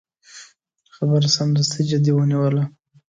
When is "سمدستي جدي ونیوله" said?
1.37-2.63